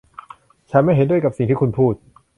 [0.71, 1.93] ฉันไม่เห็นด้วยกับสิ่งที่คุณพูด